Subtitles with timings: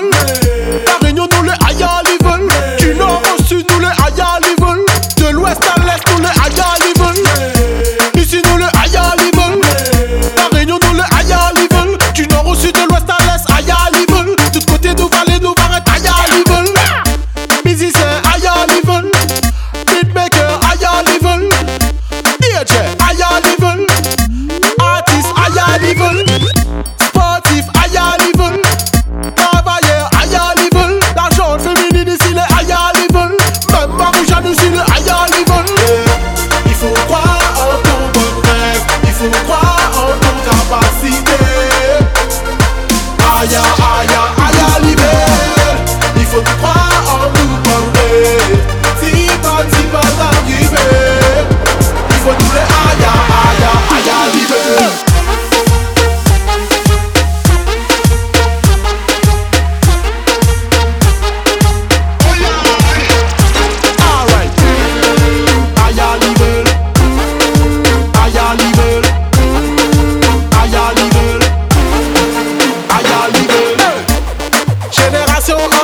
[0.00, 0.49] Olé.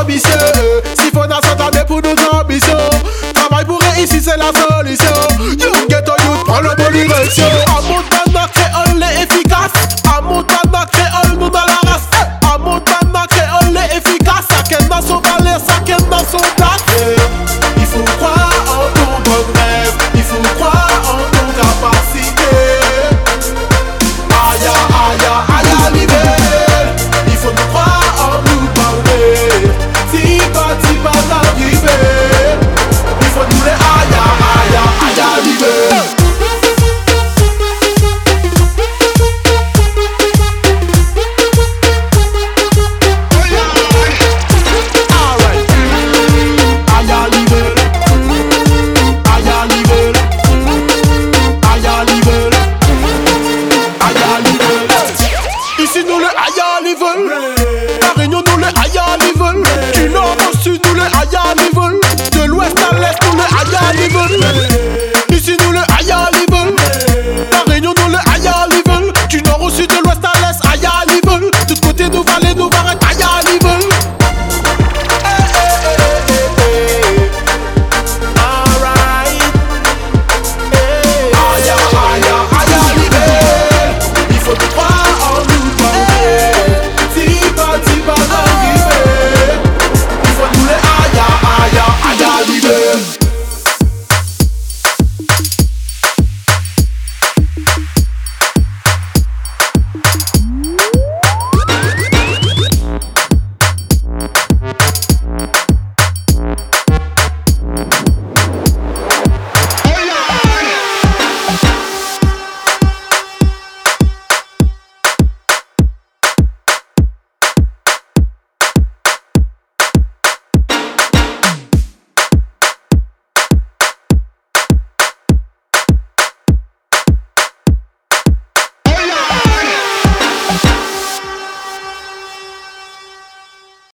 [0.00, 0.82] Ambitieux.
[0.98, 2.90] S'il faut s'entendre pour nos ambitions.
[3.34, 4.97] Travail pour réussir, c'est la solution.